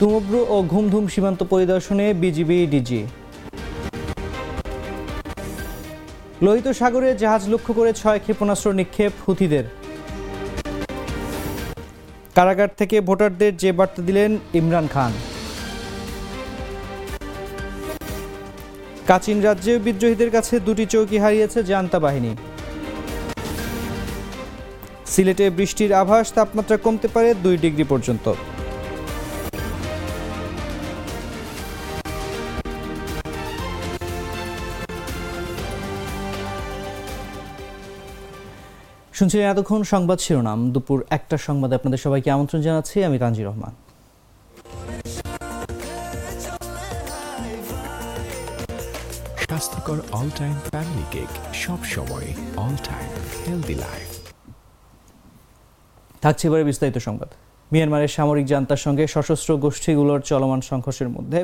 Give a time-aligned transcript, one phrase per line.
[0.00, 3.00] তুমব্রু ও ঘুমধুম সীমান্ত পরিদর্শনে BGB DG.
[6.44, 9.66] লোহিত সাগরে জাহাজ লক্ষ্য করে ছয় ক্ষেপণাস্ত্র নিক্ষেপ হুথিদের।
[12.36, 15.12] কারাগার থেকে ভোটারদের যে বার্তা দিলেন ইমরান খান।
[19.08, 22.32] কাচিন রাজ্যে বিদ্রোহীদের কাছে দুটি চৌকি হারিয়েছে জান্তা বাহিনী।
[25.12, 28.26] সিলেটে বৃষ্টির আভাস, তাপমাত্রা কমতে পারে দুই ডিগ্রি পর্যন্ত।
[39.18, 43.72] শুনছিলেন এতক্ষণ সংবাদ শিরোনাম। দুপুর একটা সংবাদে আপনাদের সবাইকে আমন্ত্রণ জানাচ্ছি আমি তানজির রহমান।
[49.48, 51.30] স্বাস্থ্যকর অল টাইম ফ্যামিলি কেক
[51.64, 52.28] সব সময়
[52.64, 53.10] অল টাইম
[53.44, 54.08] হেলদি লাইফ
[56.22, 57.30] থাকছে এবারে বিস্তারিত সংবাদ।
[57.72, 61.40] মিয়ানমারের সামরিক জান্তার সঙ্গে সশস্ত্র গোষ্ঠীগুলোর চলমান সংঘর্ষের মধ্যে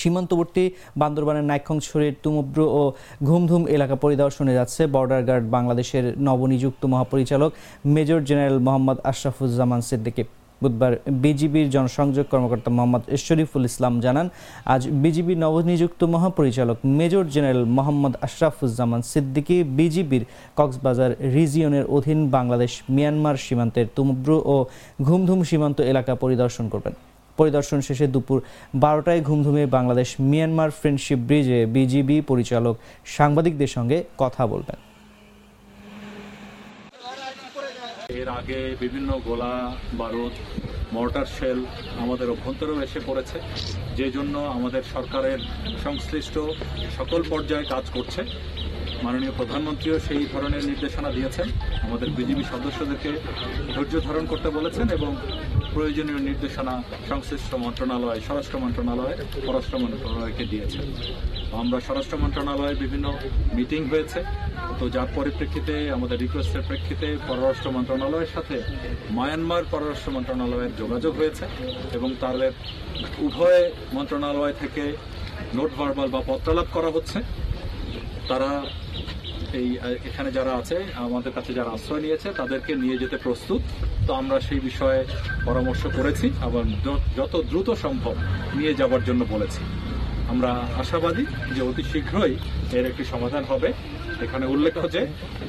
[0.00, 0.64] সীমান্তবর্তী
[1.00, 2.82] বান্দরবানের নাইক্ষংছড়ির তুমব্রু ও
[3.28, 7.50] ঘুমধুম এলাকা পরিদর্শনে যাচ্ছে বর্ডার গার্ড বাংলাদেশের নবনিযুক্ত মহাপরিচালক
[7.94, 10.24] মেজর জেনারেল মোহাম্মদ আশরাফুজ্জামান সিদ্দিকী।
[10.62, 10.92] বুধবার
[11.24, 14.26] বিজিবির জনসংযোগ কর্মকর্তা মোহাম্মদ শরীফুল ইসলাম জানান,
[14.74, 20.24] আজ বিজিবির নবনিযুক্ত মহাপরিচালক মেজর জেনারেল মোহাম্মদ আশরাফুজ্জামান সিদ্দিকী বিজিবির
[20.58, 24.56] কক্সবাজার রিজিয়নের অধীন বাংলাদেশ মিয়ানমার সীমান্তের তুমব্রু ও
[25.06, 26.94] ঘুমধুম সীমান্ত এলাকা পরিদর্শন করবেন।
[27.42, 28.38] পরিদর্শন শেষে দুপুর
[28.84, 32.74] বারোটায় ঘুমধুমে বাংলাদেশ মিয়ানমার ফ্রেন্ডশিপ ব্রিজে বিজিবি পরিচালক
[33.16, 34.78] সাংবাদিকদের সঙ্গে কথা বলবেন।
[38.20, 39.54] এর আগে বিভিন্ন গোলা,
[40.00, 40.34] বারুদ,
[40.96, 41.58] মর্টার শেল
[42.04, 43.36] আমাদের অভ্যন্তরেও এসে পড়েছে,
[43.98, 45.40] যে জন্য আমাদের সরকারের
[45.84, 46.34] সংশ্লিষ্ট
[46.98, 48.20] সকল পর্যায়ে কাজ করছে।
[49.04, 51.46] মাননীয় প্রধানমন্ত্রীও সেই ধরনের নির্দেশনা দিয়েছেন।
[51.86, 53.10] আমাদের বিজিবি সদস্যদেরকে
[53.74, 55.10] ধৈর্য ধারণ করতে বলেছেন এবং
[55.74, 56.74] প্রয়োজনীয় নির্দেশনা
[57.10, 59.14] সংশ্লিষ্ট মন্ত্রণালয়, স্বরাষ্ট্র মন্ত্রণালয়,
[59.46, 60.80] পররাষ্ট্র মন্ত্রণালয়কে দিয়েছে।
[61.62, 63.06] আমরা স্বরাষ্ট্র মন্ত্রণালয়ে বিভিন্ন
[63.56, 64.20] মিটিং হয়েছে।
[64.78, 68.56] তো যার পরিপ্রেক্ষিতে, আমাদের রিকোয়েস্টের প্রেক্ষিতে পররাষ্ট্র মন্ত্রণালয়ের সাথে
[69.18, 71.44] মায়ানমার পররাষ্ট্র মন্ত্রণালয়ের যোগাযোগ হয়েছে
[71.96, 72.52] এবং তাদের
[73.26, 73.62] উভয়
[73.96, 74.84] মন্ত্রণালয় থেকে
[75.56, 77.18] নোট ভার্বাল বা পত্রালাপ করা হচ্ছে।
[78.30, 78.50] তারা
[79.60, 79.68] এই,
[80.08, 83.62] এখানে যারা আছে, আমাদের কাছে যারা আশ্রয় নিয়েছে, তাদেরকে নিয়ে যেতে প্রস্তুত।
[84.06, 85.00] তো আমরা সেই বিষয়ে
[85.48, 86.64] পরামর্শ করেছি, আবার
[87.18, 88.14] যত দ্রুত সম্ভব
[88.58, 89.62] নিয়ে যাবার জন্য বলেছি।
[90.32, 90.50] আমরা
[90.82, 91.24] আশাবাদী
[91.54, 92.34] যে অতি শীঘ্রই
[92.76, 93.68] এর একটি সমাধান হবে।
[94.24, 95.02] এখানে উল্লেখ যে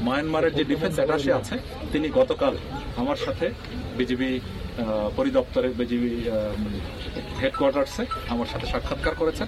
[0.08, 1.56] মায়ানমারের যে ডিফেন্স অ্যাটাসে আছে,
[1.94, 2.54] তিনি গতকাল
[3.02, 3.46] আমার সাথে
[3.98, 4.32] বিজিবি
[5.18, 6.14] পরিদপ্তরে বিজিবি
[7.42, 8.04] হেডকোয়ার্টার্সে
[8.34, 9.48] আমার সাথে সাক্ষাৎকার করেছেন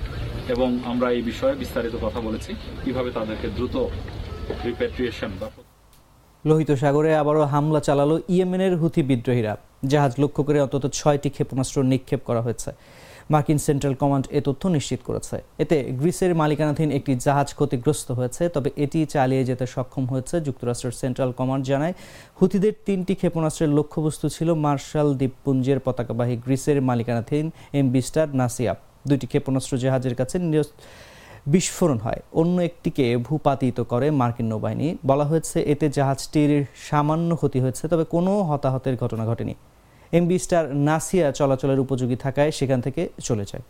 [0.54, 2.52] এবং আমরা এই বিষয়ে বিস্তারিত কথা বলেছি,
[2.84, 3.76] কীভাবে তাদেরকে দ্রুত
[4.68, 5.48] রিপেট্রিয়েশন বা
[6.50, 9.54] লোহিত সাগরে আবারও হামলা চালালো ইয়েমেনের হুথি বিদ্রোহীরা।
[9.92, 12.70] জাহাজ লক্ষ্য করে অন্তত ছয়টি ক্ষেপণাস্ত্র নিক্ষেপ করা হয়েছে।
[13.34, 18.70] মার্কিন সেন্ট্রাল কমান্ড এ তথ্য নিশ্চিত করেছে। এতে গ্রিসের মালিকানাধীন একটি জাহাজ ক্ষতিগ্রস্ত হয়েছে, তবে
[18.84, 21.94] এটি চালিয়ে যেতে সক্ষম হয়েছে, যুক্তরাষ্ট্রের সেন্ট্রাল কমান্ড জানায়।
[22.40, 27.46] হুতিদের তিনটি ক্ষেপণাস্ত্রের লক্ষ্যবস্তু ছিল মার্শাল দ্বীপপুঞ্জের পতাকাবাহী গ্রিসের মালিকানাধীন
[27.80, 28.74] এম বিস্টার নাসিয়া।
[29.10, 30.36] দুইটি ক্ষেপণাস্ত্র জাহাজের কাছে
[31.48, 37.88] বিস্ফোরণ হয়। অন্য একটিকে ভূপাতিত করে মার্কিন নৌবাহিনী। বলা হয়েছে, এতে জাহাজটির সামান্য ক্ষতি হয়েছে,
[37.88, 39.54] তবে কোনো হতাহতের ঘটনা ঘটেনি।
[40.12, 43.64] এমবি স্টার নাসিয়া চলাচলের উপযোগী থাকায় সেখান থেকে চলে যায়।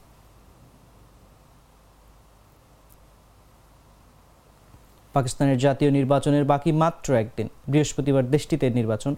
[5.13, 9.15] পাকিস্তানের জাতীয় নির্বাচনের বাকি মাত্র একদিন, বৃহস্পতিবার দেশটিতে নির্বাচন।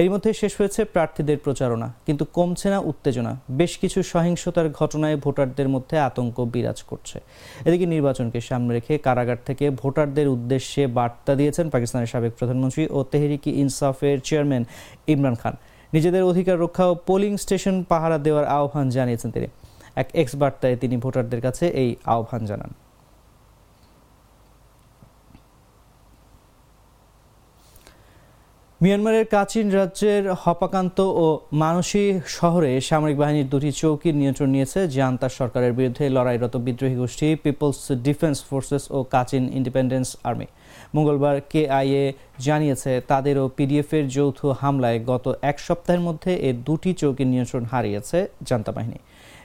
[0.00, 5.68] এর মধ্যে শেষ হয়েছে প্রার্থীদের প্রচারণা, কিন্তু কমছে না উত্তেজনা। বেশ কিছু সহিংসতার ঘটনায় ভোটারদের
[5.74, 7.16] মধ্যে আতঙ্ক বিরাজ করছে।
[7.66, 13.50] এদিকে নির্বাচনকে সামনে রেখে কারাগার থেকে ভোটারদের উদ্দেশ্যে বার্তা দিয়েছেন পাকিস্তানের সাবেক প্রধানমন্ত্রী ও তেহরিকি
[13.62, 14.64] ইনসাফের চেয়ারম্যান
[15.12, 15.54] ইমরান খান।
[15.92, 19.48] নিজেদের অধিকার রক্ষা ও পোলিং স্টেশন পাহারা দেওয়ার আহ্বান জানিয়েছেন তিনি।
[20.02, 22.70] এক এক্স বার্তায় তিনি ভোটারদের কাছে এই আহ্বান জানান।
[28.82, 31.26] মিয়ানমারের কাচিন রাজ্যের হপাকান্ত ও
[31.64, 32.04] মানসী
[32.38, 38.38] শহরে সামরিক বাহিনীর দুটি চৌকির নিয়ন্ত্রণ নিয়েছে জান্তার সরকারের বিরুদ্ধে লড়াইরত বিদ্রোহী গোষ্ঠী পিপলস ডিফেন্স
[38.48, 40.46] ফোর্সেস ও কাচিন ইন্ডিপেন্ডেন্স আর্মি।
[40.94, 42.04] মঙ্গলবার কেআইএ
[42.46, 48.72] জানিয়েছে, তাদেরও পিডিএফের যৌথ হামলায় গত এক সপ্তাহের মধ্যে এ দুটি চৌকির নিয়ন্ত্রণ হারিয়েছে জান্তা
[48.76, 48.98] বাহিনী।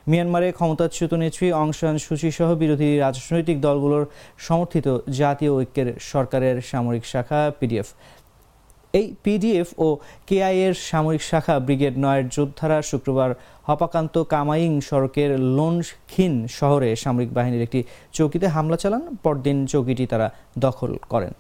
[0.10, 4.06] মিয়ানমারে ক্ষমতাচ্যুত নেত্রী অং সান সুচি সহ বিরোধী রাজনৈতিক দলগুলোর
[4.48, 4.88] সমর্থিত
[5.20, 7.90] জাতীয় ঐক্যের সরকারের সামরিক শাখা পিডিএফ।
[9.00, 9.88] এই পিডিএফ ও
[10.28, 13.30] কেআইএর সামরিক শাখা ব্রিগেড নয়ের যোদ্ধারা শুক্রবার
[13.68, 17.80] হপাকান্ত কামাইং সড়কের লোনখিন শহরে সামরিক বাহিনীর একটি
[18.18, 20.28] চৌকিতে হামলা চালান। পরদিন চৌকিটি তারা
[20.66, 21.34] দখল করেন।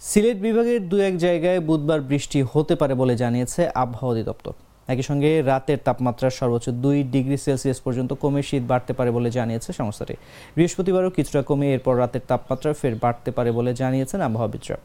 [0.00, 4.54] সিলেট বিভাগের দু এক জায়গায় বুধবার বৃষ্টি হতে পারে বলে জানিয়েছে আবহাওয়া অধিদপ্তর।
[4.92, 9.70] একই সঙ্গে রাতের তাপমাত্রা সর্বোচ্চ দুই ডিগ্রি সেলসিয়াস পর্যন্ত কমে শীত বাড়তে পারে বলে জানিয়েছে
[9.80, 10.14] সংস্থাটি।
[10.56, 14.76] বৃহস্পতিবারও কিছুটা কমে এরপর রাতের তাপমাত্রা ফের বাড়তে পারে বলে জানিয়েছেন আবহাওয়াবিদরা।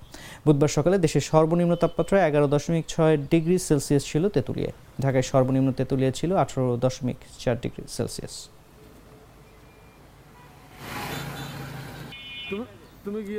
[0.45, 6.11] বুধবার সকালে দেশের সর্বনিম্ন তাপমাত্রা এগারো দশমিক ছয় ডিগ্রি সেলসিয়াস ছিল তেঁতুলিয়ায়। ঢাকায় সর্বনিম্ন তেঁতুলিয়া
[6.19, 8.35] ছিল আঠারো দশমিক চার ডিগ্রি সেলসিয়াস।
[13.05, 13.35] তুমি কি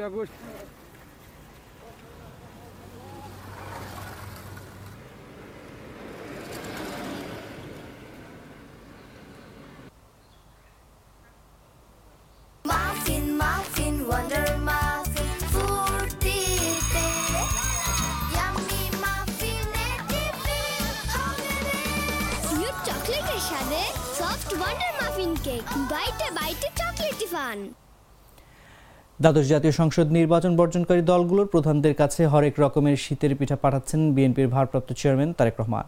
[29.20, 34.90] দ্বাদশ জাতীয় সংসদ নির্বাচন বর্জনকারী দলগুলোর প্রধানদের কাছে হরেক রকমের শীতের পিঠা পাঠাচ্ছেন বিএনপির ভারপ্রাপ্ত
[34.92, 35.86] চেয়ারম্যান তারেক রহমান।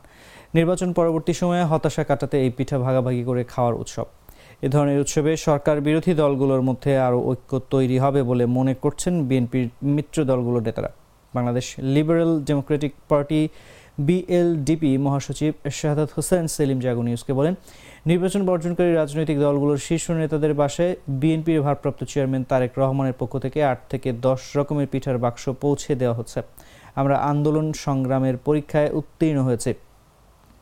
[0.55, 4.07] নির্বাচন পরবর্তী সময়ে হতাশা কাটাতে এই পিঠা ভাগাভাগি করে খাওয়ার উৎসব।
[4.63, 9.67] এ ধরনের উৎসবে সরকার বিরোধী দলগুলোর মধ্যে আরও ঐক্য তৈরি হবে বলে মনে করছেন বিএনপির
[9.97, 10.91] মিত্র দলগুলোর নেতারা।
[11.35, 13.41] Bangladesh liberal democratic party
[13.99, 17.55] BLDP মহাসচিব শাহাদাত হোসেন সেলিম জাগো নিউজকে বলেন,
[18.07, 23.81] নির্বাচন বর্জনকারী রাজনৈতিক দলগুলোর শীর্ষ নেতাদের বাসায় বিএনপির ভারপ্রাপ্ত চেয়ারম্যান তারেক রহমানের পক্ষ থেকে আট
[23.91, 26.43] থেকে দশ রকমের পিঠার বাক্স পৌঁছে দেওয়া হচ্ছে।
[26.95, 29.75] আমরা আন্দোলন সংগ্রামের পরীক্ষায় উত্তীর্ণ হয়েছে।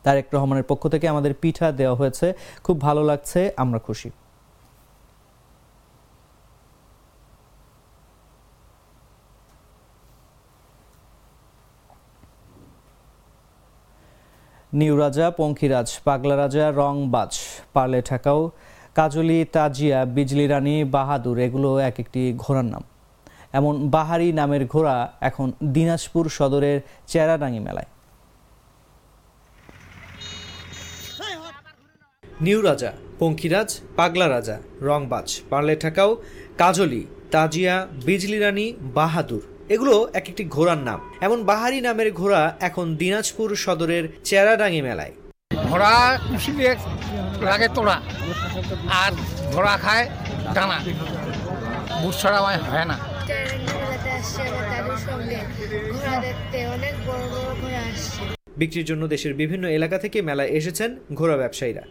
[0.02, 2.26] তারেক রহমানের পক্ষ থেকে আমাদের পিঠা দেওয়া হয়েছে।
[2.64, 4.10] খুব ভালো লাগছে, আমরা খুশি।
[14.80, 17.32] নিউ রাজা, পঙ্খিরাজ, পাগলা রাজা রংবাজ
[17.72, 18.50] পারলে ঠাকাও,
[18.94, 22.82] কাজলি, তাজিয়া, বিজলি রানী, বাহাদুর, এগুলো এক একটি ঘোড়ার নাম।
[23.52, 27.88] এমন বাহারি নামের ঘোড়া এখন দিনাজপুর সদরের চেরাডাঙ্গি মেলায়।
[32.40, 36.10] নিউ রাজা, পঙ্খিরাজ, পাগলা রাজা রংবাজ পারলে ঠাকাও,
[36.58, 39.42] কাজলি, তাজিয়া, বিজলি রানী, বাহাদুর।
[39.74, 45.12] এগুলো এক একটি ঘোড়ার নাম। এমন বাহারি নামের ঘোড়া এখন দিনাজপুর সদরের চেরাডাঙ্গি মেলায়।
[45.68, 45.94] ঘোড়া
[46.28, 46.72] কুশি দিয়ে
[47.48, 47.96] লাগে তোড়া
[49.02, 49.12] আর
[49.54, 50.06] ঘোড়া খায়
[50.56, 50.78] দানা।
[52.02, 52.40] বুট ছাড়া
[52.72, 52.96] হয় না।
[58.60, 61.82] বিক্রির জন্য দেশের বিভিন্ন এলাকা থেকে মেলায় এসেছেন ঘোড়া ব্যবসায়ীরা।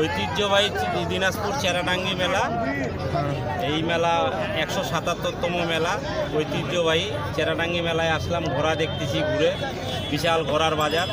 [0.00, 0.68] ঐতিহ্যবাহী
[1.12, 2.42] দিনাজপুর চেরাডাঙ্গি মেলা।
[3.70, 4.12] এই মেলা
[4.62, 5.92] একশো সাতাত্তরতম মেলা।
[6.38, 7.06] ঐতিহ্যবাহী
[7.36, 9.50] চেরাডাঙ্গি মেলায় আসলাম, ঘোড়া দেখতেছি ঘুরে।
[10.10, 11.08] বিশাল ঘোড়ার বাজার।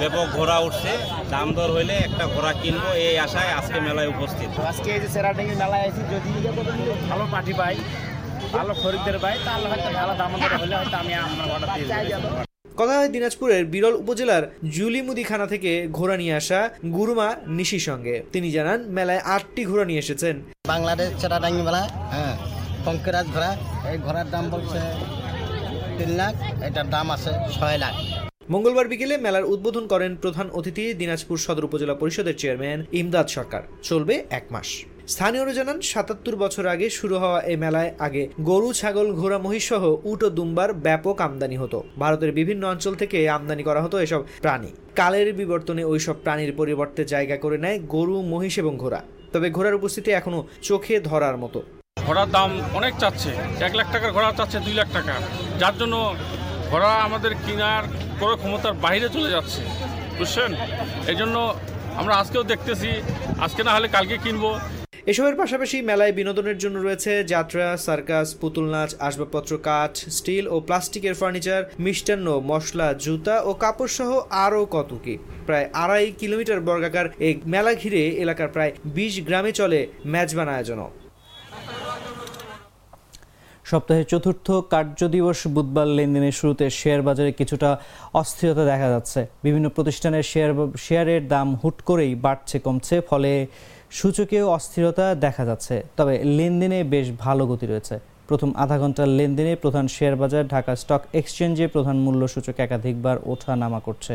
[0.00, 0.92] ব্যাপক ঘোড়া উঠছে।
[1.34, 5.54] দাম দর হইলে একটা ঘোড়া কিনবো, এই আশায় আজকে মেলায় উপস্থিত। আজকে এই যে সেরাডিঙ্গি
[5.62, 6.30] মেলায় আছি যদি
[7.10, 7.76] ভালো পার্টি পাই,
[8.56, 12.51] ভালো খরিদ্দার পাই, তাহলে হয়তো ভালো দাম দর হলে হয়তো আমি আমার অর্ডার দিয়ে
[12.82, 14.44] কথা হয় দিনাজপুরের বিরল উপজেলার
[14.76, 16.60] জুলি মুদিখানা থেকে ঘোড়া নিয়ে আসা
[16.96, 20.34] গুরুমা নিশির সঙ্গে। তিনি জানান মেলায় আটটি ঘোড়া নিয়ে এসেছেন।
[20.72, 21.82] বাংলাদেশ চেরাডাঙ্গি মেলা
[22.14, 22.34] হ্যাঁ
[22.86, 23.50] পঙ্করাজ ঘোড়া
[23.92, 24.80] এই ঘোড়ার দাম বলছে
[25.98, 26.34] তিন লাখ
[26.68, 27.94] এটার দাম আছে ছয় লাখ।
[28.52, 34.14] মঙ্গলবার বিকেলে মেলার উদ্বোধন করেন প্রধান অতিথি দিনাজপুর সদর উপজেলা পরিষদের চেয়ারম্যান ইমদাদ সরকার। চলবে
[34.38, 34.68] এক মাস।
[35.12, 39.82] স্থানীয়রা জানান, সাতাত্তর বছর আগে শুরু হওয়া এই মেলায় আগে গরু, ছাগল, ঘোড়া মহিষ সহ
[40.10, 45.28] উট দুম্বার ব্যাপক আমদানি হতো। ভারতের বিভিন্ন অঞ্চল থেকে আমদানি করা হতো এসব প্রাণী। কালের
[45.40, 49.00] বিবর্তনে ওইসব প্রাণীর পরিবর্তে জায়গা করে নেয় গরু, মহিষ এবং ঘোড়া।
[49.32, 51.58] তবে ঘোড়ার উপস্থিতি এখনও চোখে ধরার মতো।
[52.06, 53.30] ঘোড়ার দাম অনেক চাচ্ছে।
[53.66, 55.14] এক লাখ টাকার ঘোড়া চাচ্ছে দুই লাখ টাকা।
[55.60, 55.94] যার জন্য
[56.70, 57.84] ঘোড়া আমাদের কেনার
[58.20, 59.60] কোনো ক্ষমতার বাইরে চলে যাচ্ছে।
[60.18, 60.50] বুঝছেন?
[61.12, 61.36] এই জন্য
[62.00, 62.90] আমরা আজকেও দেখতেছি,
[63.44, 64.52] আজকে না হলে কালকে কিনবো।
[65.10, 71.14] এসবের পাশাপাশি মেলায় বিনোদনের জন্য রয়েছে যাত্রা, সার্কাস, পুতুল নাচ, আসবাবপত্র, কাঠ, স্টিল ও প্লাস্টিকের
[71.20, 74.10] ফার্নিচার, মিষ্টান্ন, মশলা, জুতা ও কাপড় সহ
[74.44, 75.14] আরও কত কি।
[75.46, 79.80] প্রায় আড়াই কিলোমিটার বর্গাকার এই মেলা ঘিরে এলাকার প্রায় বিশ গ্রামে চলে
[80.12, 80.88] মেজবান আয়োজনও।
[83.70, 87.70] সপ্তাহের চতুর্থ কার্য দিবস বুধবার লেনদেনের শুরুতে শেয়ার বাজারে কিছুটা
[88.20, 90.52] অস্থিরতা দেখা যাচ্ছে। বিভিন্ন প্রতিষ্ঠানের শেয়ার
[90.86, 93.32] শেয়ারের দাম হুট করেই বাড়ছে, কমছে, ফলে
[93.98, 97.94] সূচকেও অস্থিরতা দেখা যাচ্ছে, তবে লেনদেনে বেশ ভালো গতি রয়েছে।
[98.28, 103.52] প্রথম আধা ঘণ্টার লেনদেনে প্রধান শেয়ার বাজার ঢাকা স্টক এক্সচেঞ্জে প্রধান মূল্য সূচক একাধিকবার ওঠা
[103.62, 104.14] নামা করছে।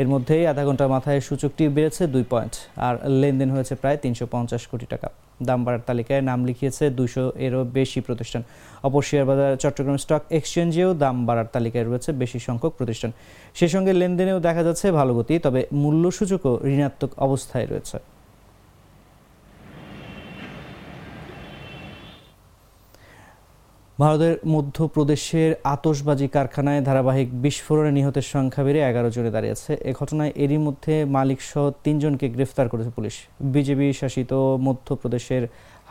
[0.00, 2.54] এর মধ্যেই আধা ঘণ্টার মাথায় সূচকটি বেড়েছে দুই পয়েন্ট,
[2.86, 5.08] আর লেনদেন হয়েছে প্রায় তিনশো পঞ্চাশ কোটি টাকা।
[5.48, 8.42] দাম বাড়ার তালিকায় নাম লিখিয়েছে দুশো এরও বেশি প্রতিষ্ঠান।
[8.86, 13.10] অপর শেয়ার বাজার চট্টগ্রাম স্টক এক্সচেঞ্জেও দাম বাড়ার তালিকায় রয়েছে বেশি সংখ্যক প্রতিষ্ঠান।
[13.58, 17.98] সেই সঙ্গে লেনদেনেও দেখা যাচ্ছে ভালো গতি, তবে মূল্য সূচকও ঋণাত্মক অবস্থায় রয়েছে।
[24.02, 30.58] ভারতের মধ্যপ্রদেশের আতসবাজি কারখানায় ধারাবাহিক বিস্ফোরণে নিহতের সংখ্যা বেড়ে এগারো জনে দাঁড়িয়েছে। এ ঘটনায় এরই
[30.66, 33.14] মধ্যে মালিক সহ তিনজনকে গ্রেফতার করেছে পুলিশ।
[33.54, 34.32] বিজেপি শাসিত
[34.66, 35.42] মধ্যপ্রদেশের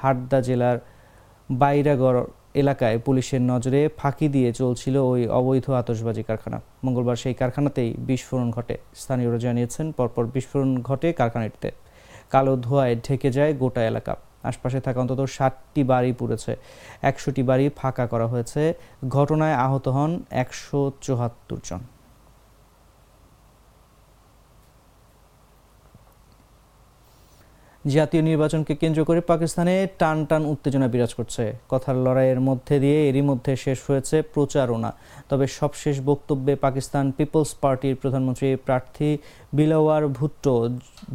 [0.01, 0.78] হাড্ডা জেলার
[1.50, 2.22] বাইরাগড়
[2.62, 8.75] এলাকায় পুলিশের নজরে ফাঁকি দিয়ে চলছিল ওই অবৈধ আতসবাজি কারখানা। মঙ্গলবার সেই কারখানাতেই বিস্ফোরণ ঘটে।
[9.01, 11.70] স্থানীয়রা জানিয়েছেন, পরপর বিস্ফোরণ ঘটে কারখানাটিতে।
[12.34, 16.55] কালো ধোঁয়ায় ঢেকে যায় গোটা এলাকা। আশপাশে থাকা অন্তত ষাটটি বাড়ি পুড়েছে।
[17.01, 18.74] একশোটি বাড়ি ফাঁকা করা হয়েছে।
[19.10, 21.79] ঘটনায় আহত হন একশো চুয়াত্তর জন।
[27.98, 33.24] জাতীয় নির্বাচনকে কেন্দ্র করে পাকিস্তানে টান টান উত্তেজনা বিরাজ করছে। কথার লড়াইয়ের মধ্যে দিয়ে এরই
[33.29, 34.89] মধ্যে শেষ হয়েছে প্রচারণা।
[35.29, 39.10] তবে সবশেষ বক্তব্যে পাকিস্তান পিপলস পার্টির প্রধানমন্ত্রী প্রার্থী
[39.58, 40.53] বিলাওয়ার ভুট্টো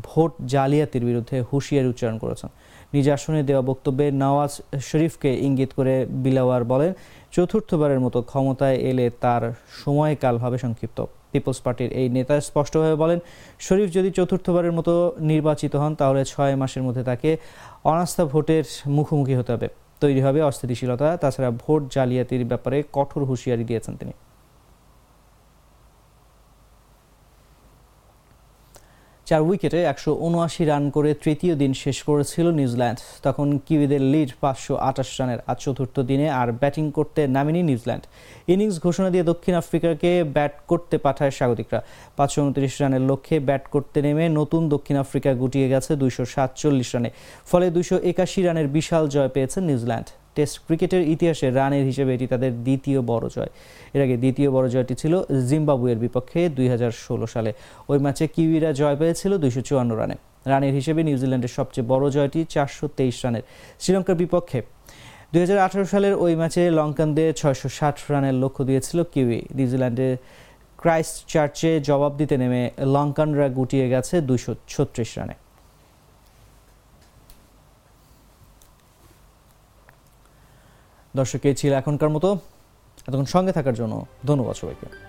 [0.07, 2.51] ভোট জালিয়াতির বিরুদ্ধে হুঁশিয়ারি উচ্চারণ করেছেন।
[2.95, 4.53] নিজ আসনে দেওয়া বক্তব্যে নওয়াজ
[4.89, 6.93] শরীফকে ইঙ্গিত করে বিলাওয়ার বলেন,
[7.35, 9.43] চতুর্থবারের মতো ক্ষমতায় এলে তার
[9.83, 10.99] সময়কাল হবে সংক্ষিপ্ত।
[11.35, 13.19] পিপলস পার্টির এই নেতা স্পষ্টভাবে বলেন,
[13.67, 14.93] শরীফ যদি চতুর্থবারের মতো
[15.31, 17.31] নির্বাচিত হন, তাহলে ছয় মাসের মধ্যে তাকে
[17.93, 18.65] অনাস্থা ভোটের
[18.97, 19.69] মুখোমুখি হতে হবে।
[20.03, 24.15] তৈরি হবে অস্থিতিশীলতা, তাছাড়া ভোট জালিয়াতির ব্যাপারে কঠোর হুঁশিয়ারি দিয়েছেন তিনি।
[29.29, 34.75] চার উইকেটে একশো উনআশি রান করে তৃতীয় দিন শেষ করেছিল নিউজিল্যান্ড। তখন কিউইদের লিড পাঁচশো
[34.89, 38.05] আটাশ রানের আজ চতুর্থ দিনে আর ব্যাটিং করতে নামেনি নিউজিল্যান্ড।
[38.53, 41.81] ইনিংস ঘোষণা দিয়ে দক্ষিণ আফ্রিকাকে ব্যাট করতে পাঠায় স্বাগতিকরা।
[42.19, 47.11] পাঁচশো উনত্রিশ রানের লক্ষ্যে ব্যাট করতে নেমে নতুন দক্ষিণ আফ্রিকা গুটিয়ে গেছে দুইশো সাতচল্লিশ রানে।
[47.51, 52.53] ফলে দুইশো একাশি রানের বিশাল জয় পেয়েছে নিউজিল্যান্ড। টেস্ট ক্রিকেটের ইতিহাসে রানের হিসেবে এটি তাদের
[52.67, 53.51] দ্বিতীয় বড় জয়।
[53.95, 55.15] এর আগে দ্বিতীয় বড় জয়টি ছিল
[55.49, 57.51] জিম্বাবুয়ের বিপক্ষে দুই হাজার ষোলো সালে।
[57.91, 60.17] ওই ম্যাচে কিউইরা জয় পেয়েছিল দুইশো চুয়ান্ন রানে।
[60.51, 63.45] রানের হিসেবে নিউজিল্যান্ডের সবচেয়ে বড় জয়টি চারশো তেইশ রানের
[63.83, 64.61] শ্রীলঙ্কার বিপক্ষে।
[65.33, 70.09] দুই হাজার আঠেরো সালের ওই ম্যাচে লঙ্কানদের ছয়শো ষাট রানের লক্ষ্য দিয়েছিল কিউই। নিউজিল্যান্ডে
[70.83, 72.63] ক্রাইস্ট চার্চে জবাব দিতে নেমে
[72.95, 74.15] লঙ্কানরা গুটিয়ে গেছে
[74.75, 75.35] ছত্রিশ রানে।
[81.17, 82.29] দর্শক এই ছিল এখনকার মতো।
[83.09, 83.95] এতক্ষণ সঙ্গে থাকার জন্য
[84.27, 85.04] ধন্যবাদ সবাইকে।